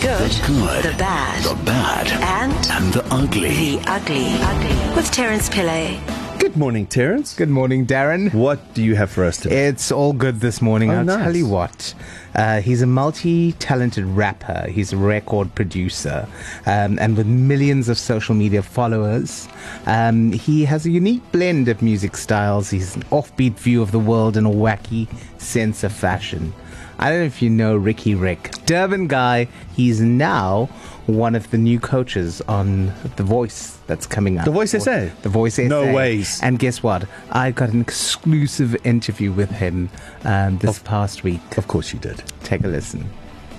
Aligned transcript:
good, 0.00 0.30
The 0.30 0.46
good, 0.46 0.84
the 0.84 0.98
bad, 0.98 1.44
the 1.44 1.64
bad, 1.64 2.08
and 2.08 2.70
and 2.70 2.92
the 2.94 3.04
ugly. 3.12 3.76
the 3.76 3.84
ugly. 3.86 4.26
Ugly. 4.40 4.96
With 4.96 5.10
Terence 5.10 5.48
Pillay. 5.48 6.00
Good 6.38 6.56
morning, 6.56 6.86
Terence. 6.86 7.34
Good 7.34 7.50
morning, 7.50 7.86
Darren. 7.86 8.32
What 8.32 8.72
do 8.72 8.82
you 8.82 8.94
have 8.94 9.10
for 9.10 9.24
us 9.24 9.36
today? 9.36 9.66
It's 9.66 9.92
all 9.92 10.14
good 10.14 10.40
this 10.40 10.62
morning. 10.62 10.90
Oh, 10.90 10.98
I'll 10.98 11.04
nice. 11.04 11.22
tell 11.24 11.36
you 11.36 11.46
what. 11.46 11.94
Uh, 12.34 12.60
he's 12.62 12.80
a 12.80 12.86
multi-talented 12.86 14.04
rapper. 14.06 14.66
He's 14.70 14.92
a 14.92 14.96
record 14.96 15.54
producer, 15.54 16.26
um, 16.64 16.98
and 16.98 17.16
with 17.16 17.26
millions 17.26 17.88
of 17.90 17.98
social 17.98 18.34
media 18.34 18.62
followers, 18.62 19.48
um, 19.86 20.32
he 20.32 20.64
has 20.64 20.86
a 20.86 20.90
unique 20.90 21.22
blend 21.30 21.68
of 21.68 21.82
music 21.82 22.16
styles. 22.16 22.70
He's 22.70 22.96
an 22.96 23.02
offbeat 23.10 23.58
view 23.58 23.82
of 23.82 23.90
the 23.92 23.98
world 23.98 24.36
and 24.38 24.46
a 24.46 24.50
wacky 24.50 25.08
sense 25.38 25.84
of 25.84 25.92
fashion. 25.92 26.54
I 27.02 27.08
don't 27.08 27.20
know 27.20 27.24
if 27.24 27.40
you 27.40 27.48
know 27.48 27.76
Riky 27.76 28.14
Rick, 28.14 28.50
Durban 28.66 29.06
guy. 29.06 29.48
He's 29.74 30.02
now 30.02 30.66
one 31.06 31.34
of 31.34 31.50
the 31.50 31.56
new 31.56 31.80
coaches 31.80 32.42
on 32.42 32.92
The 33.16 33.22
Voice 33.22 33.78
that's 33.86 34.06
coming 34.06 34.36
up. 34.36 34.44
The 34.44 34.50
Voice 34.50 34.72
SA? 34.72 35.08
The 35.22 35.28
Voice 35.30 35.54
SA. 35.54 35.62
No 35.62 35.94
ways. 35.94 36.38
And 36.42 36.58
guess 36.58 36.82
what? 36.82 37.08
I 37.30 37.52
got 37.52 37.70
an 37.70 37.80
exclusive 37.80 38.76
interview 38.84 39.32
with 39.32 39.50
him 39.50 39.88
um, 40.24 40.58
this 40.58 40.78
past 40.80 41.24
week. 41.24 41.56
of 41.56 41.68
course 41.68 41.94
you 41.94 41.98
did. 41.98 42.22
Take 42.42 42.64
a 42.64 42.68
listen. 42.68 43.08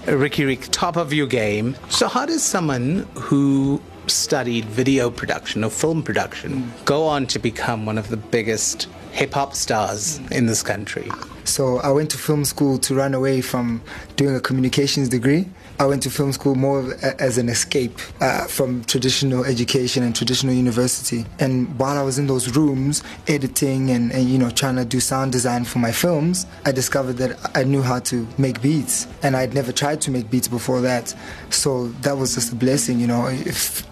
Riky 0.05 0.46
Rick, 0.46 0.68
top 0.70 0.96
of 0.96 1.12
your 1.12 1.26
game. 1.26 1.76
So, 1.90 2.08
how 2.08 2.27
does 2.27 2.44
someone 2.44 3.08
who 3.16 3.82
studied 4.05 4.66
video 4.66 5.10
production 5.10 5.63
or 5.63 5.71
film 5.71 6.04
production 6.04 6.71
go 6.85 7.05
on 7.08 7.26
to 7.26 7.40
become 7.40 7.88
one 7.88 7.98
of 7.98 8.10
the 8.10 8.18
biggest 8.18 8.88
hip 9.11 9.33
hop 9.33 9.53
stars 9.55 10.20
in 10.31 10.45
this 10.45 10.63
country? 10.63 11.09
So 11.43 11.77
I 11.79 11.91
went 11.91 12.09
to 12.11 12.17
film 12.17 12.45
school 12.45 12.77
to 12.79 12.95
run 12.95 13.13
away 13.13 13.41
from 13.41 13.81
doing 14.15 14.35
a 14.35 14.39
communications 14.39 15.09
degree. 15.09 15.47
I 15.79 15.85
went 15.85 16.03
to 16.03 16.11
film 16.11 16.31
school 16.31 16.53
more 16.53 16.93
as 17.17 17.39
an 17.39 17.49
escape 17.49 17.97
uh, 18.21 18.45
from 18.45 18.84
traditional 18.84 19.43
education 19.45 20.03
and 20.03 20.15
traditional 20.15 20.53
university. 20.53 21.26
And 21.40 21.77
while 21.79 21.98
I 21.98 22.03
was 22.03 22.20
in 22.20 22.27
those 22.27 22.55
rooms 22.55 23.03
editing 23.27 23.90
and, 23.90 24.12
and 24.12 24.29
you 24.29 24.37
know 24.37 24.51
trying 24.51 24.76
to 24.76 24.85
do 24.85 24.99
sound 24.99 25.31
design 25.31 25.63
for 25.65 25.79
my 25.79 25.91
films, 25.91 26.46
I 26.65 26.71
discovered 26.71 27.13
that 27.13 27.57
I 27.57 27.63
knew 27.63 27.81
how 27.81 27.99
to 27.99 28.27
make 28.37 28.62
beats, 28.62 29.07
and 29.23 29.35
I'd 29.35 29.55
never 29.55 29.71
tried 29.71 30.01
to 30.01 30.12
make 30.12 30.29
beats 30.29 30.48
before 30.48 30.81
that. 30.81 31.15
So 31.49 31.87
that 32.03 32.15
was 32.18 32.35
just 32.35 32.53
a 32.53 32.55
blessing, 32.55 32.99
you 32.99 33.07
know. 33.07 33.35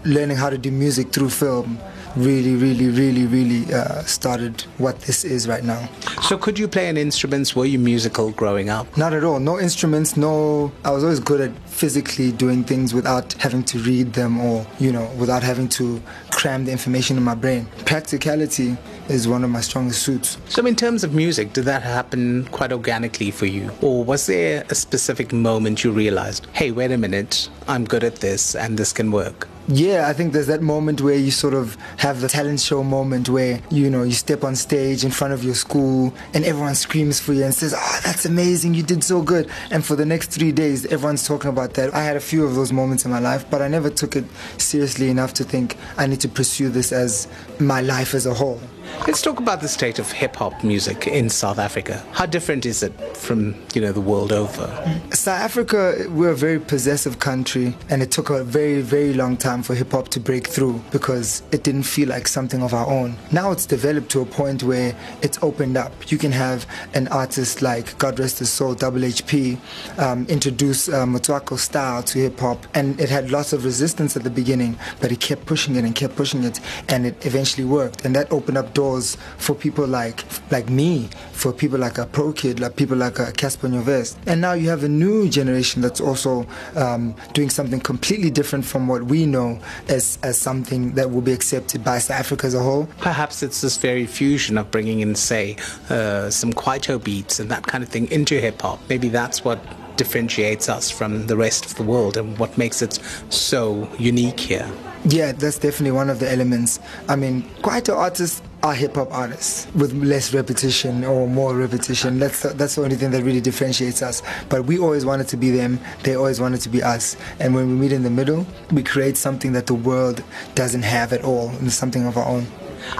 Learning 0.04 0.36
how 0.36 0.50
to 0.50 0.58
do 0.58 0.70
music 0.70 1.12
through 1.12 1.30
film 1.30 1.80
really, 2.16 2.54
really, 2.56 2.88
really, 2.88 3.26
really 3.26 3.72
uh, 3.72 4.02
started 4.02 4.62
what 4.78 5.00
this 5.02 5.24
is 5.24 5.48
right 5.48 5.64
now. 5.64 5.88
So, 6.22 6.36
could 6.36 6.58
you 6.58 6.68
play 6.68 6.88
an 6.88 6.96
instrument? 6.96 7.54
Were 7.54 7.64
you 7.64 7.78
musical 7.78 8.30
growing 8.32 8.68
up? 8.68 8.96
Not 8.96 9.12
at 9.12 9.24
all. 9.24 9.40
No 9.40 9.58
instruments, 9.58 10.16
no. 10.16 10.72
I 10.84 10.90
was 10.90 11.04
always 11.04 11.20
good 11.20 11.40
at 11.40 11.68
physically 11.68 12.32
doing 12.32 12.64
things 12.64 12.92
without 12.92 13.32
having 13.34 13.62
to 13.64 13.78
read 13.78 14.12
them 14.12 14.40
or, 14.40 14.66
you 14.78 14.92
know, 14.92 15.10
without 15.18 15.42
having 15.42 15.68
to 15.70 16.02
cram 16.30 16.64
the 16.64 16.72
information 16.72 17.16
in 17.16 17.22
my 17.22 17.34
brain. 17.34 17.66
Practicality 17.86 18.76
is 19.08 19.26
one 19.26 19.44
of 19.44 19.50
my 19.50 19.60
strongest 19.60 20.02
suits. 20.02 20.38
So, 20.48 20.64
in 20.66 20.76
terms 20.76 21.04
of 21.04 21.14
music, 21.14 21.52
did 21.52 21.64
that 21.64 21.82
happen 21.82 22.44
quite 22.52 22.72
organically 22.72 23.30
for 23.30 23.46
you? 23.46 23.70
Or 23.80 24.04
was 24.04 24.26
there 24.26 24.64
a 24.70 24.74
specific 24.74 25.32
moment 25.32 25.84
you 25.84 25.90
realized, 25.90 26.46
hey, 26.52 26.70
wait 26.70 26.92
a 26.92 26.98
minute, 26.98 27.48
I'm 27.66 27.84
good 27.84 28.04
at 28.04 28.16
this 28.16 28.54
and 28.54 28.78
this 28.78 28.92
can 28.92 29.10
work? 29.10 29.48
Yeah, 29.72 30.08
I 30.08 30.14
think 30.14 30.32
there's 30.32 30.48
that 30.48 30.62
moment 30.62 31.00
where 31.00 31.14
you 31.14 31.30
sort 31.30 31.54
of 31.54 31.76
have 31.98 32.20
the 32.22 32.26
talent 32.26 32.58
show 32.58 32.82
moment 32.82 33.28
where, 33.28 33.60
you 33.70 33.88
know, 33.88 34.02
you 34.02 34.14
step 34.14 34.42
on 34.42 34.56
stage 34.56 35.04
in 35.04 35.12
front 35.12 35.32
of 35.32 35.44
your 35.44 35.54
school 35.54 36.12
and 36.34 36.44
everyone 36.44 36.74
screams 36.74 37.20
for 37.20 37.34
you 37.34 37.44
and 37.44 37.54
says, 37.54 37.72
Oh, 37.76 38.00
that's 38.02 38.24
amazing, 38.24 38.74
you 38.74 38.82
did 38.82 39.04
so 39.04 39.22
good. 39.22 39.48
And 39.70 39.84
for 39.84 39.94
the 39.94 40.04
next 40.04 40.32
three 40.32 40.50
days, 40.50 40.86
everyone's 40.86 41.24
talking 41.24 41.50
about 41.50 41.74
that. 41.74 41.94
I 41.94 42.02
had 42.02 42.16
a 42.16 42.20
few 42.20 42.44
of 42.44 42.56
those 42.56 42.72
moments 42.72 43.04
in 43.04 43.12
my 43.12 43.20
life, 43.20 43.48
but 43.48 43.62
I 43.62 43.68
never 43.68 43.90
took 43.90 44.16
it 44.16 44.24
seriously 44.58 45.08
enough 45.08 45.34
to 45.34 45.44
think 45.44 45.76
I 45.96 46.08
need 46.08 46.20
to 46.22 46.28
pursue 46.28 46.68
this 46.68 46.90
as 46.90 47.28
my 47.60 47.80
life 47.80 48.12
as 48.12 48.26
a 48.26 48.34
whole. 48.34 48.60
Let's 49.06 49.22
talk 49.22 49.40
about 49.40 49.62
the 49.62 49.66
state 49.68 49.98
of 49.98 50.12
hip 50.12 50.36
hop 50.36 50.62
music 50.62 51.06
in 51.06 51.30
South 51.30 51.58
Africa. 51.58 52.04
How 52.12 52.26
different 52.26 52.66
is 52.66 52.82
it 52.82 52.92
from, 53.16 53.56
you 53.72 53.80
know, 53.80 53.92
the 53.92 54.00
world 54.00 54.30
over? 54.30 54.66
South 55.10 55.40
Africa, 55.40 56.06
we're 56.10 56.30
a 56.30 56.36
very 56.36 56.60
possessive 56.60 57.18
country, 57.18 57.74
and 57.88 58.02
it 58.02 58.10
took 58.10 58.28
a 58.28 58.44
very, 58.44 58.82
very 58.82 59.14
long 59.14 59.38
time 59.38 59.62
for 59.62 59.74
hip 59.74 59.92
hop 59.92 60.08
to 60.08 60.20
break 60.20 60.46
through 60.46 60.82
because 60.92 61.42
it 61.50 61.64
didn't 61.64 61.84
feel 61.84 62.10
like 62.10 62.28
something 62.28 62.62
of 62.62 62.74
our 62.74 62.86
own. 62.86 63.16
Now 63.32 63.50
it's 63.52 63.64
developed 63.64 64.10
to 64.10 64.20
a 64.20 64.26
point 64.26 64.62
where 64.62 64.94
it's 65.22 65.38
opened 65.42 65.78
up. 65.78 66.12
You 66.12 66.18
can 66.18 66.32
have 66.32 66.66
an 66.92 67.08
artist 67.08 67.62
like, 67.62 67.96
God 67.98 68.18
rest 68.18 68.38
his 68.38 68.50
soul, 68.50 68.74
Double 68.74 69.00
HP, 69.00 69.58
um, 69.98 70.26
introduce 70.26 70.90
uh, 70.90 71.56
style 71.56 72.02
to 72.02 72.18
hip 72.18 72.38
hop, 72.38 72.66
and 72.74 73.00
it 73.00 73.08
had 73.08 73.30
lots 73.30 73.54
of 73.54 73.64
resistance 73.64 74.14
at 74.14 74.24
the 74.24 74.30
beginning, 74.30 74.78
but 75.00 75.10
he 75.10 75.16
kept 75.16 75.46
pushing 75.46 75.76
it 75.76 75.84
and 75.84 75.94
kept 75.94 76.16
pushing 76.16 76.44
it, 76.44 76.60
and 76.90 77.06
it 77.06 77.24
eventually 77.24 77.64
worked, 77.64 78.04
and 78.04 78.14
that 78.14 78.30
opened 78.30 78.58
up 78.58 78.74
doors 78.74 78.89
for 79.38 79.54
people 79.54 79.86
like 79.86 80.24
like 80.50 80.68
me, 80.68 81.08
for 81.32 81.52
people 81.52 81.78
like 81.78 81.98
a 81.98 82.06
Pro 82.06 82.32
Kid, 82.32 82.60
like 82.60 82.76
people 82.76 82.96
like 82.96 83.18
a 83.18 83.32
Cassper 83.32 83.68
Nyovest. 83.70 84.16
And 84.26 84.40
now 84.40 84.52
you 84.52 84.68
have 84.68 84.84
a 84.84 84.88
new 84.88 85.28
generation 85.28 85.82
that's 85.82 86.00
also 86.00 86.46
um, 86.76 87.14
doing 87.32 87.50
something 87.50 87.80
completely 87.80 88.30
different 88.30 88.64
from 88.64 88.88
what 88.88 89.04
we 89.04 89.26
know 89.26 89.58
as, 89.88 90.18
as 90.22 90.38
something 90.38 90.92
that 90.94 91.10
will 91.10 91.22
be 91.22 91.32
accepted 91.32 91.82
by 91.84 91.98
South 91.98 92.20
Africa 92.20 92.46
as 92.46 92.54
a 92.54 92.62
whole. 92.62 92.86
Perhaps 92.98 93.42
it's 93.42 93.60
this 93.60 93.76
very 93.76 94.06
fusion 94.06 94.58
of 94.58 94.70
bringing 94.70 95.00
in, 95.00 95.14
say, 95.14 95.56
uh, 95.88 96.30
some 96.30 96.52
Kwaito 96.52 97.02
beats 97.02 97.40
and 97.40 97.50
that 97.50 97.66
kind 97.66 97.82
of 97.82 97.90
thing 97.90 98.10
into 98.10 98.40
hip 98.40 98.60
hop. 98.60 98.80
Maybe 98.88 99.08
that's 99.08 99.44
what 99.44 99.58
differentiates 100.00 100.70
us 100.70 100.90
from 100.90 101.26
the 101.26 101.36
rest 101.36 101.66
of 101.66 101.74
the 101.74 101.82
world 101.82 102.16
and 102.16 102.38
what 102.38 102.56
makes 102.56 102.80
it 102.80 102.98
so 103.28 103.86
unique 103.98 104.40
here. 104.40 104.66
Yeah, 105.04 105.32
that's 105.32 105.58
definitely 105.58 105.90
one 105.92 106.08
of 106.08 106.20
the 106.20 106.30
elements. 106.30 106.80
I 107.06 107.16
mean, 107.16 107.42
Kwaito 107.60 107.94
artists 107.94 108.40
are 108.62 108.72
hip 108.72 108.94
hop 108.94 109.12
artists 109.12 109.66
with 109.74 109.92
less 109.92 110.32
repetition 110.32 111.04
or 111.04 111.28
more 111.28 111.54
repetition. 111.54 112.18
That's 112.18 112.40
the, 112.42 112.48
that's 112.48 112.76
the 112.76 112.82
only 112.82 112.96
thing 112.96 113.10
that 113.10 113.22
really 113.22 113.42
differentiates 113.42 114.00
us. 114.00 114.22
But 114.48 114.64
we 114.64 114.78
always 114.78 115.04
wanted 115.04 115.28
to 115.28 115.36
be 115.36 115.50
them. 115.50 115.78
They 116.02 116.14
always 116.16 116.40
wanted 116.40 116.62
to 116.62 116.70
be 116.70 116.82
us. 116.82 117.14
And 117.38 117.54
when 117.54 117.68
we 117.68 117.74
meet 117.74 117.92
in 117.92 118.02
the 118.02 118.10
middle, 118.10 118.46
we 118.72 118.82
create 118.82 119.18
something 119.18 119.52
that 119.52 119.66
the 119.66 119.74
world 119.74 120.22
doesn't 120.54 120.82
have 120.82 121.12
at 121.12 121.24
all, 121.24 121.50
and 121.60 121.70
something 121.70 122.06
of 122.06 122.16
our 122.16 122.26
own. 122.26 122.46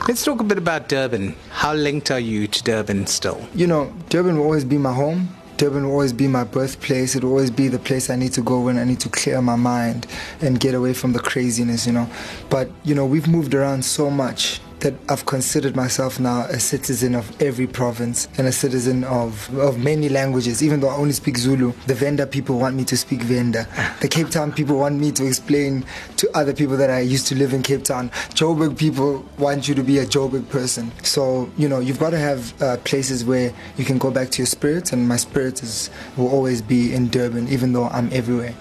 Let's 0.07 0.23
talk 0.23 0.41
a 0.41 0.45
bit 0.45 0.59
about 0.59 0.89
Durban. 0.89 1.35
How 1.51 1.73
linked 1.73 2.11
are 2.11 2.21
you 2.21 2.47
to 2.47 2.63
Durban 2.63 3.07
still? 3.07 3.41
You 3.55 3.67
know, 3.67 3.91
Durban 4.11 4.37
will 4.37 4.45
always 4.45 4.65
be 4.65 4.77
my 4.77 4.93
home. 4.93 5.29
Durban 5.61 5.85
will 5.85 5.93
always 5.93 6.15
be 6.15 6.27
my 6.27 6.43
birthplace. 6.43 7.15
It 7.15 7.23
will 7.23 7.33
always 7.33 7.51
be 7.51 7.69
the 7.69 7.79
place 7.79 8.09
I 8.09 8.17
need 8.17 8.33
to 8.33 8.41
go 8.41 8.63
when 8.63 8.79
I 8.79 8.85
need 8.85 8.99
to 9.01 9.11
clear 9.11 9.43
my 9.43 9.57
mind 9.57 10.07
and 10.41 10.59
get 10.59 10.75
away 10.75 10.95
from 10.95 11.13
the 11.13 11.19
craziness, 11.19 11.87
you 11.87 11.93
know. 11.93 12.09
But, 12.49 12.71
you 12.83 12.95
know, 12.95 13.05
we've 13.05 13.29
moved 13.29 13.53
around 13.53 13.85
so 13.85 14.11
much 14.11 14.63
that 14.81 14.95
I've 15.09 15.27
considered 15.27 15.77
myself 15.77 16.19
now 16.19 16.43
a 16.43 16.59
citizen 16.59 17.15
of 17.15 17.41
every 17.41 17.67
province 17.67 18.29
and 18.39 18.47
a 18.47 18.53
citizen 18.53 19.05
of, 19.05 19.57
of 19.59 19.79
many 19.79 20.09
languages. 20.09 20.63
Even 20.63 20.81
though 20.81 20.89
I 20.89 20.97
only 20.97 21.13
speak 21.13 21.39
Zulu, 21.39 21.73
the 21.87 21.95
Venda 21.95 22.27
people 22.27 22.59
want 22.59 22.77
me 22.77 22.85
to 22.85 22.97
speak 22.97 23.23
Venda. 23.23 23.67
The 24.01 24.09
Cape 24.09 24.31
Town 24.31 24.53
people 24.53 24.79
want 24.79 24.99
me 24.99 25.13
to 25.13 25.27
explain 25.27 25.85
to 26.17 26.31
other 26.37 26.53
people 26.53 26.77
that 26.77 26.91
I 26.91 27.01
used 27.01 27.27
to 27.29 27.35
live 27.35 27.53
in 27.53 27.63
Cape 27.63 27.85
Town. 27.85 28.11
Joburg 28.35 28.79
people 28.79 29.25
want 29.39 29.69
you 29.69 29.75
to 29.75 29.83
be 29.83 29.99
a 29.99 30.07
Joburg 30.07 30.49
person. 30.49 30.91
So, 31.03 31.51
you 31.57 31.69
know, 31.69 31.81
you've 31.81 32.01
got 32.01 32.11
to 32.11 32.19
have 32.19 32.63
uh, 32.63 32.77
places 32.79 33.25
where 33.25 33.53
you 33.77 33.85
can 33.85 33.99
go 33.99 34.11
back 34.11 34.31
to 34.31 34.39
your 34.39 34.47
spirit, 34.47 34.93
and 34.93 35.09
my 35.09 35.17
spirit 35.17 35.63
is, 35.63 35.91
will 36.17 36.29
always 36.29 36.63
be 36.63 36.95
in 36.95 37.09
Durban, 37.09 37.49
even 37.49 37.73
though 37.73 37.89
I'm 37.89 38.11
everywhere. 38.13 38.55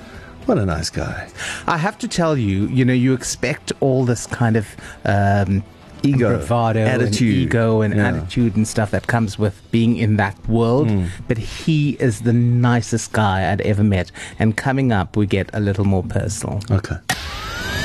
What 0.46 0.58
a 0.58 0.66
nice 0.66 0.90
guy. 0.90 1.30
I 1.68 1.78
have 1.78 1.98
to 2.00 2.08
tell 2.08 2.36
you, 2.36 2.68
you 2.68 2.84
know, 2.84 2.94
you 2.94 3.14
expect 3.14 3.72
all 3.82 4.04
this 4.04 4.26
kind 4.26 4.58
of 4.58 4.76
um, 5.06 5.64
Ego, 6.04 6.38
bravado, 6.38 6.80
and 6.80 7.02
attitude. 7.02 7.36
ego, 7.36 7.82
and 7.82 7.94
Yeah. 7.96 8.08
attitude 8.10 8.56
and 8.56 8.68
stuff 8.68 8.92
that 8.92 9.08
comes 9.08 9.38
with 9.38 9.62
being 9.72 9.98
in 9.98 10.18
that 10.18 10.36
world. 10.48 10.90
Hmm. 10.90 11.06
But 11.28 11.38
he 11.38 11.98
is 12.00 12.22
the 12.22 12.34
nicest 12.34 13.12
guy 13.12 13.52
I'd 13.52 13.62
ever 13.62 13.84
met. 13.84 14.12
And 14.40 14.56
coming 14.56 14.92
up, 14.92 15.18
we 15.18 15.26
get 15.26 15.50
a 15.54 15.60
little 15.60 15.86
more 15.86 16.04
personal. 16.04 16.62
Okay. 16.72 16.96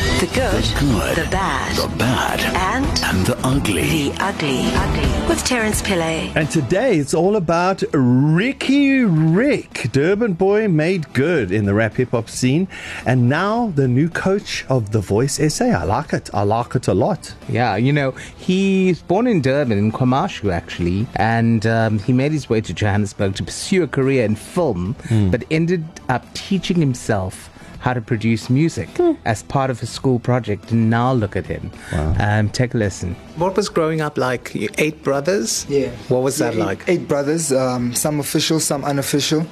The 0.04 0.26
good, 0.34 0.62
The 0.64 0.80
good, 0.80 1.16
the 1.24 1.30
bad, 1.30 1.76
the 1.76 1.96
bad, 1.96 2.40
and 2.40 2.86
and 3.04 3.26
the 3.26 3.36
ugly. 3.42 4.10
the 4.10 4.22
ugly. 4.22 4.60
Ugly. 4.66 5.28
With 5.28 5.42
Terence 5.44 5.80
Pillay. 5.82 6.30
And 6.36 6.48
today 6.50 6.98
it's 6.98 7.14
all 7.14 7.36
about 7.36 7.82
Riky 7.92 9.00
Rick. 9.02 9.88
Durban 9.92 10.34
boy 10.34 10.68
made 10.68 11.10
good 11.14 11.50
in 11.50 11.64
the 11.64 11.72
rap 11.74 11.94
hip 11.94 12.10
hop 12.10 12.28
scene. 12.28 12.68
And 13.06 13.28
now 13.30 13.72
the 13.76 13.88
new 13.88 14.08
coach 14.10 14.64
of 14.68 14.92
The 14.92 15.00
Voice 15.00 15.40
SA. 15.52 15.64
I 15.66 15.84
like 15.84 16.12
it. 16.12 16.28
I 16.34 16.42
like 16.42 16.74
it 16.74 16.86
a 16.86 16.94
lot. 16.94 17.34
Yeah, 17.48 17.76
you 17.76 17.92
know, 17.92 18.10
he's 18.36 19.00
born 19.02 19.26
in 19.26 19.40
Durban, 19.40 19.76
in 19.78 19.90
Kwamashu, 19.90 20.52
actually, 20.52 21.06
and 21.16 21.66
um, 21.66 21.98
he 21.98 22.12
made 22.12 22.32
his 22.32 22.48
way 22.48 22.60
to 22.60 22.72
Johannesburg 22.74 23.34
to 23.36 23.42
pursue 23.42 23.82
a 23.82 23.88
career 23.88 24.24
in 24.26 24.36
film, 24.36 24.96
but 25.30 25.44
ended 25.50 25.84
up 26.10 26.32
teaching 26.34 26.76
himself 26.76 27.50
how 27.84 27.92
to 27.92 28.00
produce 28.00 28.48
music 28.48 28.88
as 29.26 29.42
part 29.42 29.68
of 29.68 29.82
a 29.82 29.86
school 29.86 30.18
project. 30.18 30.72
And 30.72 30.88
now 30.88 31.12
look 31.12 31.36
at 31.36 31.44
him. 31.44 31.70
Um, 32.18 32.48
take 32.48 32.72
a 32.72 32.78
listen. 32.78 33.14
What 33.36 33.54
was 33.58 33.68
growing 33.68 34.00
up 34.00 34.16
like? 34.16 34.56
Eight 34.78 35.02
brothers? 35.02 35.66
Yeah. 35.68 35.90
What 36.08 36.22
was 36.22 36.38
that 36.38 36.54
eight- 36.54 36.58
like? 36.66 36.84
Eight 36.88 37.06
brothers, 37.06 37.52
um, 37.52 37.94
some 37.94 38.20
official, 38.20 38.58
some 38.58 38.84
unofficial. 38.86 39.46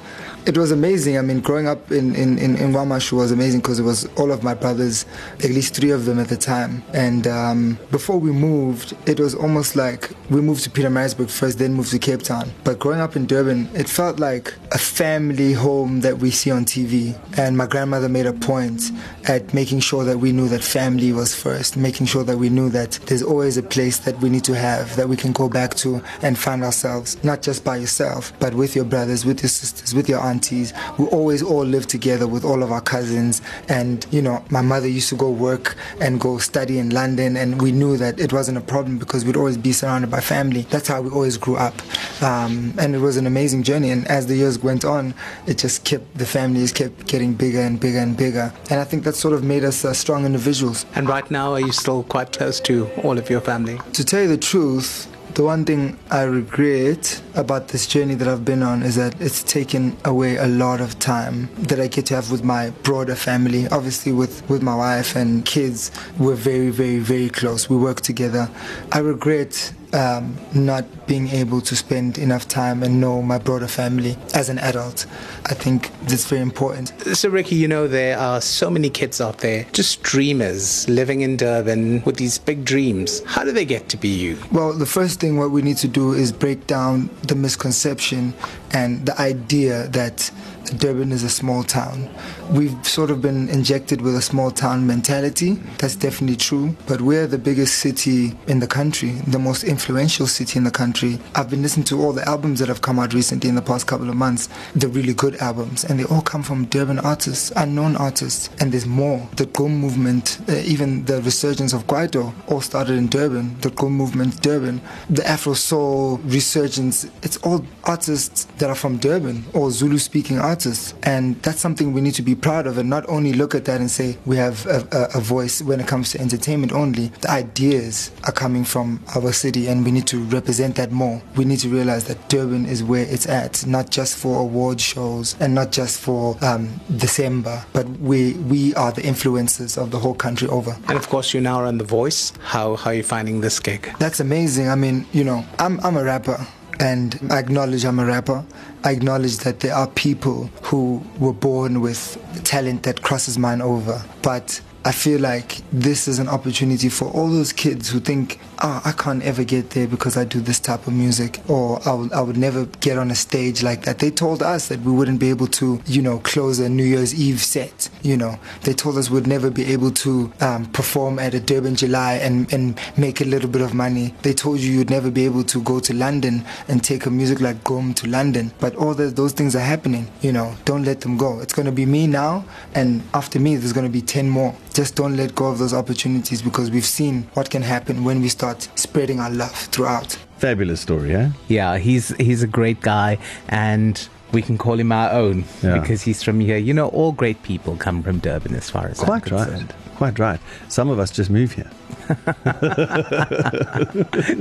It 0.47 0.59
was 0.59 0.71
amazing. 0.73 1.19
I 1.19 1.23
mean, 1.23 1.41
growing 1.41 1.67
up 1.69 1.91
in, 1.91 2.15
in, 2.15 2.39
in, 2.39 2.57
in 2.57 2.73
was 2.73 3.33
amazing 3.33 3.61
because 3.61 3.79
it 3.79 3.85
was 3.85 4.07
all 4.17 4.33
of 4.33 4.43
my 4.43 4.55
brothers, 4.55 5.07
at 5.39 5.51
least 5.51 5.75
three 5.75 5.91
of 5.91 6.05
them 6.05 6.19
at 6.19 6.29
the 6.29 6.37
time. 6.37 6.83
And 6.93 7.27
um, 7.27 7.79
before 7.91 8.19
we 8.19 8.33
moved, 8.33 8.95
it 9.07 9.21
was 9.21 9.35
almost 9.35 9.77
like 9.77 10.11
we 10.31 10.41
moved 10.41 10.65
to 10.65 10.71
Pietermaritzburg 10.71 11.31
first, 11.31 11.59
then 11.59 11.75
moved 11.75 11.91
to 11.93 11.99
Cape 11.99 12.23
Town. 12.23 12.51
But 12.65 12.79
growing 12.79 13.01
up 13.01 13.17
in 13.17 13.27
Durban, 13.27 13.69
it 13.75 13.89
felt 13.89 14.19
like 14.19 14.55
a 14.73 14.79
family 14.79 15.53
home 15.53 16.01
that 16.01 16.19
we 16.19 16.31
see 16.31 16.51
on 16.51 16.65
TV. 16.65 17.19
And 17.37 17.57
my 17.57 17.67
grandmother 17.67 18.09
made 18.09 18.27
a 18.27 18.33
point 18.33 18.91
at 19.29 19.55
making 19.55 19.81
sure 19.81 20.05
that 20.05 20.19
we 20.19 20.33
knew 20.33 20.49
that 20.49 20.65
family 20.65 21.13
was 21.13 21.35
first, 21.35 21.77
making 21.77 22.07
sure 22.07 22.25
that 22.25 22.39
we 22.39 22.49
knew 22.49 22.69
that 22.71 22.93
there's 23.07 23.23
always 23.23 23.57
a 23.57 23.63
place 23.63 23.99
that 24.01 24.19
we 24.21 24.29
need 24.29 24.45
to 24.45 24.55
have 24.55 24.97
that 24.97 25.09
we 25.09 25.17
can 25.17 25.33
go 25.33 25.49
back 25.49 25.75
to 25.75 26.03
and 26.23 26.39
find 26.39 26.65
ourselves, 26.65 27.23
not 27.23 27.43
just 27.43 27.65
by 27.65 27.77
yourself, 27.77 28.33
but 28.39 28.55
with 28.55 28.75
your 28.75 28.85
brothers, 28.85 29.25
with 29.25 29.43
your 29.43 29.49
sisters, 29.49 29.95
with 29.95 30.09
your 30.09 30.21
aunties. 30.33 30.73
We 30.99 31.07
always 31.07 31.43
all 31.43 31.65
lived 31.65 31.89
together 31.89 32.27
with 32.27 32.45
all 32.45 32.63
of 32.63 32.71
our 32.73 32.81
cousins. 32.81 33.43
And, 33.69 34.07
you 34.11 34.23
know, 34.23 34.43
my 34.51 34.63
mother 34.63 34.89
used 34.89 35.11
to 35.11 35.17
go 35.17 35.31
work 35.31 35.77
and 36.01 36.21
go 36.21 36.39
study 36.39 36.79
in 36.79 36.91
London, 36.91 37.37
and 37.37 37.61
we 37.61 37.71
knew 37.73 37.97
that 37.99 38.19
it 38.19 38.33
wasn't 38.33 38.59
a 38.59 38.67
problem 38.75 38.99
because 38.99 39.25
we'd 39.25 39.37
always 39.37 39.59
be 39.59 39.73
surrounded 39.73 40.11
by 40.11 40.21
family. 40.21 40.63
That's 40.73 40.89
how 40.89 41.03
we 41.03 41.11
always 41.11 41.37
grew 41.37 41.57
up. 41.57 41.75
Um, 42.23 42.75
and 42.79 42.95
it 42.95 42.99
was 42.99 43.17
an 43.17 43.27
amazing 43.27 43.63
journey. 43.63 43.91
And 43.91 44.07
as 44.09 44.27
the 44.27 44.37
years 44.37 44.59
went 44.59 44.85
on, 44.85 45.15
it 45.47 45.59
just 45.59 45.85
kept, 45.85 46.07
the 46.17 46.27
families 46.27 46.73
kept 46.73 47.07
getting 47.07 47.35
bigger 47.35 47.61
and 47.61 47.79
bigger 47.79 47.99
and 47.99 48.17
bigger. 48.17 48.53
And 48.71 48.81
I 48.81 48.85
think 48.85 49.05
that 49.05 49.15
sort 49.15 49.35
of 49.35 49.45
made 49.45 49.65
us 49.65 49.85
uh, 49.85 49.93
strong 49.93 50.25
individuals. 50.25 50.87
And 50.95 51.09
right 51.09 51.29
now, 51.31 51.53
are 51.53 51.61
you 51.61 51.73
still 51.73 52.03
quite 52.05 52.33
close 52.33 52.61
to 52.61 52.89
all 53.03 53.19
of 53.19 53.29
your 53.29 53.41
family? 53.41 53.79
To 53.93 54.05
tell 54.05 54.23
you 54.23 54.29
the 54.29 54.39
truth, 54.53 55.12
the 55.35 55.43
one 55.43 55.65
thing 55.65 55.99
I 56.11 56.23
regret 56.23 57.23
about 57.35 57.69
this 57.69 57.87
journey 57.87 58.15
that 58.17 58.29
I've 58.29 58.45
been 58.45 58.63
on 58.63 58.83
is 58.83 58.97
that 58.97 59.19
it's 59.21 59.43
taken 59.43 59.97
away 60.05 60.37
a 60.37 60.47
lot 60.47 60.81
of 60.81 60.99
time 60.99 61.49
that 61.57 61.81
I 61.81 61.87
get 61.87 62.07
to 62.07 62.17
have 62.17 62.31
with 62.31 62.45
my 62.45 62.71
broader 62.83 63.15
family. 63.15 63.67
Obviously, 63.69 64.13
with, 64.13 64.47
with 64.51 64.63
my 64.63 64.75
wife 64.75 65.17
and 65.17 65.45
kids, 65.45 65.91
we're 66.19 66.35
very, 66.35 66.69
very, 66.69 66.99
very 66.99 67.31
close. 67.31 67.71
We 67.71 67.77
work 67.77 68.03
together. 68.03 68.51
I 68.93 68.99
regret 68.99 69.73
um, 69.93 70.37
not 70.55 70.85
being 71.07 71.29
able 71.29 71.61
to 71.61 71.77
spend 71.77 72.19
enough 72.19 72.49
time 72.49 72.83
and 72.83 73.01
know 73.01 73.23
my 73.23 73.39
broader 73.39 73.69
family 73.69 74.17
as 74.35 74.49
an 74.49 74.59
adult. 74.59 75.07
I 75.47 75.55
think 75.55 75.91
that's 76.03 76.27
very 76.27 76.41
important. 76.41 76.93
So, 77.17 77.29
Riky, 77.29 77.57
you 77.57 77.69
know, 77.69 77.87
there 77.87 78.19
are 78.19 78.41
so 78.41 78.71
many 78.71 78.91
kids 78.91 79.21
out 79.21 79.39
there, 79.39 79.67
just 79.73 80.03
dreamers 80.03 80.89
living 80.89 81.21
in 81.21 81.37
Durban 81.37 82.03
with 82.05 82.17
these 82.17 82.39
big 82.39 82.65
dreams. 82.65 83.23
How 83.27 83.45
do 83.45 83.53
they 83.53 83.65
get 83.65 83.89
to 83.91 83.97
be 83.97 84.09
you? 84.09 84.39
Well, 84.51 84.73
the 84.73 84.87
first 84.87 85.21
thing 85.21 85.37
what 85.37 85.51
we 85.51 85.63
need 85.63 85.77
to 85.79 85.89
do 85.89 86.13
is 86.13 86.33
break 86.33 86.67
down 86.67 87.11
the 87.23 87.35
misconception 87.35 88.35
and 88.73 89.05
the 89.07 89.21
idea 89.21 89.89
that 89.89 90.31
Durban 90.79 91.13
is 91.13 91.23
a 91.23 91.29
small 91.29 91.63
town. 91.63 92.09
We've 92.51 92.77
sort 92.87 93.11
of 93.11 93.21
been 93.21 93.49
injected 93.49 94.01
with 94.01 94.17
a 94.17 94.23
small 94.23 94.51
town 94.51 94.87
mentality. 94.87 95.55
That's 95.79 95.97
definitely 95.97 96.37
true. 96.37 96.77
But 96.87 97.01
we're 97.01 97.27
the 97.27 97.39
biggest 97.39 97.79
city 97.79 98.35
in 98.47 98.61
the 98.61 98.67
country, 98.67 99.11
the 99.27 99.39
most 99.39 99.65
influential 99.65 100.27
city 100.27 100.59
in 100.59 100.65
the 100.65 100.71
country. 100.71 101.19
I've 101.35 101.51
been 101.51 101.63
listening 101.63 101.85
to 101.87 102.01
all 102.03 102.13
the 102.13 102.27
albums 102.27 102.59
that 102.61 102.69
have 102.69 102.83
come 102.83 102.99
out 102.99 103.15
recently 103.15 103.49
in 103.49 103.55
the 103.55 103.63
past 103.63 103.87
couple 103.87 104.09
of 104.09 104.17
months, 104.17 104.49
the 104.75 104.89
really 104.89 105.15
good 105.15 105.37
albums, 105.37 105.85
and 105.85 105.99
they 106.01 106.05
all 106.05 106.23
come 106.23 106.43
from 106.43 106.65
Durban 106.67 106.99
artists, 107.01 107.53
unknown 107.57 107.97
artists. 107.97 108.51
And 108.61 108.73
there's 108.73 108.87
more. 108.87 109.29
The 109.37 109.47
Gqom 109.47 109.71
movement, 109.71 110.39
uh, 110.49 110.53
even 110.65 111.05
the 111.05 111.21
resurgence 111.23 111.73
of 111.73 111.87
Kwaito, 111.87 112.33
all 112.49 112.61
started 112.61 112.97
in 112.97 113.09
Durban. 113.09 113.59
The 113.61 113.71
Gqom 113.71 113.93
movement, 113.93 114.41
Durban. 114.43 114.81
The 115.11 115.29
Afro 115.29 115.55
Soul 115.55 116.19
resurgence, 116.25 117.05
it's 117.23 117.37
all 117.39 117.65
artists 117.85 118.47
that 118.59 118.71
are 118.71 118.75
from 118.75 118.99
Durban 118.99 119.45
or 119.53 119.71
Zulu 119.71 119.99
speaking 119.99 120.39
artists. 120.39 120.62
And 121.03 121.41
that's 121.43 121.61
something 121.61 121.93
we 121.93 122.01
need 122.01 122.15
to 122.15 122.23
be 122.23 122.35
proud 122.35 122.67
of 122.67 122.79
and 122.79 122.89
not 122.89 123.09
only 123.09 123.33
look 123.33 123.55
at 123.55 123.65
that 123.67 123.81
and 123.81 123.91
say 123.91 124.17
we 124.27 124.37
have 124.37 124.67
a, 124.67 124.87
a, 124.93 125.19
a 125.19 125.21
voice 125.21 125.63
when 125.63 125.81
it 125.81 125.87
comes 125.87 126.11
to 126.13 126.21
entertainment 126.21 126.73
only. 126.73 127.09
The 127.21 127.31
ideas 127.31 128.11
are 128.25 128.33
coming 128.33 128.65
from 128.65 129.03
our 129.15 129.33
city 129.33 129.67
and 129.69 129.85
we 129.85 129.91
need 129.91 130.07
to 130.09 130.23
represent 130.25 130.77
that 130.77 130.93
more. 130.93 131.23
We 131.37 131.45
need 131.45 131.61
to 131.61 131.69
realize 131.69 132.05
that 132.05 132.29
Durban 132.29 132.67
is 132.67 132.83
where 132.83 133.05
it's 133.05 133.27
at, 133.29 133.67
not 133.67 133.91
just 133.91 134.17
for 134.17 134.41
award 134.41 134.81
shows 134.81 135.37
and 135.41 135.55
not 135.55 135.73
just 135.73 136.01
for 136.01 136.37
um, 136.43 136.81
December, 136.97 137.65
but 137.73 137.89
we, 138.01 138.35
we 138.35 138.75
are 138.75 138.93
the 138.93 139.03
influencers 139.03 139.81
of 139.81 139.91
the 139.91 139.99
whole 139.99 140.15
country 140.15 140.49
over. 140.49 140.77
And 140.89 140.97
of 140.97 141.09
course, 141.09 141.35
you 141.35 141.41
now 141.41 141.57
are 141.57 141.67
on 141.67 141.79
The 141.79 141.85
Voice. 141.85 142.33
How, 142.43 142.77
how 142.77 142.91
are 142.91 142.95
you 142.95 143.03
finding 143.03 143.41
this 143.41 143.59
gig? 143.61 143.91
That's 143.99 144.21
amazing. 144.21 144.69
I 144.69 144.75
mean, 144.75 145.07
you 145.13 145.25
know, 145.25 145.45
I'm, 145.59 145.81
I'm 145.81 145.97
a 145.97 146.05
rapper 146.05 146.47
and 146.83 147.17
I 147.31 147.39
acknowledge 147.39 147.85
I'm 147.85 148.01
a 148.01 148.05
rapper. 148.05 148.45
I 148.83 148.91
acknowledge 148.91 149.39
that 149.39 149.61
there 149.61 149.73
are 149.73 149.87
people 149.87 150.51
who 150.65 151.01
were 151.21 151.33
born 151.33 151.81
with 151.81 152.19
talent 152.43 152.83
that 152.83 153.03
crosses 153.03 153.39
mine 153.39 153.63
over. 153.63 154.03
But 154.21 154.61
I 154.85 154.91
feel 154.91 155.21
like 155.21 155.63
this 155.71 156.09
is 156.09 156.19
an 156.19 156.29
opportunity 156.29 156.89
for 156.89 157.05
all 157.13 157.29
those 157.29 157.53
kids 157.53 157.89
who 157.89 158.01
think, 158.01 158.41
oh, 158.63 158.81
I 158.85 158.93
can't 158.93 159.23
ever 159.23 159.45
get 159.45 159.71
there 159.71 159.87
because 159.87 160.17
I 160.17 160.25
do 160.25 160.41
this 160.41 160.61
type 160.61 160.87
of 160.87 160.93
music, 160.93 161.41
or 161.49 161.81
I 161.87 161.93
would, 161.93 162.13
I 162.13 162.21
would 162.21 162.37
never 162.37 162.67
get 162.81 162.97
on 162.97 163.11
a 163.11 163.15
stage 163.15 163.63
like 163.63 163.83
that. 163.85 163.99
They 163.99 164.11
told 164.11 164.43
us 164.43 164.69
that 164.69 164.81
we 164.81 164.93
wouldn't 164.93 165.19
be 165.19 165.31
able 165.31 165.49
to, 165.49 165.81
you 165.87 166.01
know, 166.01 166.19
close 166.21 166.59
a 166.61 166.69
New 166.69 166.85
Year's 166.85 167.15
Eve 167.15 167.43
set. 167.43 167.91
You 168.03 168.17
know, 168.17 168.39
they 168.63 168.73
told 168.73 168.99
us 168.99 169.11
we'd 169.11 169.27
never 169.27 169.51
be 169.51 169.65
able 169.73 169.91
to 169.91 170.33
um, 170.41 170.67
perform 170.67 171.19
at 171.19 171.35
a 171.35 171.41
Durban 171.41 171.75
July 171.75 172.15
and, 172.15 172.53
and 172.53 172.79
make 172.97 173.21
a 173.21 173.25
little 173.25 173.51
bit 173.51 173.63
of 173.63 173.75
money. 173.75 174.15
They 174.23 174.33
told 174.33 174.61
you 174.61 174.73
you'd 174.73 174.91
never 174.91 175.11
be 175.11 175.25
able 175.25 175.45
to 175.45 175.63
go 175.63 175.81
to 175.81 175.93
London 175.93 176.45
and 176.69 176.83
take 176.83 177.07
a 177.07 177.11
music 177.11 177.41
like 177.41 177.63
Gqom 177.65 177.95
to 177.97 178.07
London. 178.09 178.53
But 178.61 178.77
all 178.77 178.95
the, 178.95 179.07
those 179.07 179.33
things 179.33 179.57
are 179.57 179.61
happening. 179.61 180.09
You 180.21 180.33
know, 180.33 180.55
don't 180.65 180.85
let 180.85 181.01
them 181.01 181.17
go. 181.17 181.41
It's 181.41 181.53
going 181.53 181.67
to 181.67 181.73
be 181.73 181.87
me 181.87 182.07
now, 182.07 182.45
and 182.75 183.03
after 183.13 183.41
me, 183.41 183.57
there's 183.57 183.73
going 183.73 183.87
to 183.87 183.93
be 183.93 184.03
10 184.03 184.29
more 184.29 184.55
just 184.73 184.95
don't 184.95 185.17
let 185.17 185.35
go 185.35 185.47
of 185.47 185.59
those 185.59 185.75
opportunities 185.75 186.41
because 186.41 186.71
we've 186.71 186.85
seen 186.85 187.29
what 187.35 187.51
can 187.51 187.63
happen 187.63 188.05
when 188.05 188.21
we 188.21 188.29
start 188.29 188.52
spreading 188.77 189.21
our 189.21 189.31
love 189.31 189.53
throughout. 189.53 190.17
Fabulous 190.39 190.81
story, 190.81 191.15
eh? 191.15 191.31
Yeah, 191.49 191.79
he's 191.79 192.09
he's 192.17 192.43
a 192.43 192.47
great 192.49 192.81
guy 192.81 193.19
and 193.49 194.09
we 194.33 194.43
can 194.43 194.57
call 194.59 194.79
him 194.81 194.91
our 194.93 195.11
own 195.11 195.45
Yeah. 195.63 195.79
because 195.79 196.03
he's 196.03 196.23
from 196.23 196.41
here. 196.41 196.57
You 196.57 196.73
know, 196.75 196.89
all 196.89 197.13
great 197.13 197.43
people 197.43 197.77
come 197.77 198.03
from 198.03 198.19
Durban 198.19 198.55
as 198.55 198.69
far 198.71 198.87
as 198.89 198.99
I'm 199.01 199.07
Quite 199.07 199.31
right. 199.31 199.47
concerned. 199.49 199.75
Quite 199.97 200.19
right. 200.19 200.41
Some 200.69 200.89
of 200.89 200.99
us 200.99 201.11
just 201.11 201.31
move 201.31 201.53
here. 201.53 201.71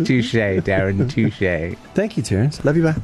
touche, 0.06 0.62
Darren, 0.64 1.10
touche. 1.10 1.76
Thank 1.94 2.18
you, 2.18 2.24
Terence. 2.24 2.64
Love 2.66 2.78
you, 2.78 2.84
bye. 2.84 2.96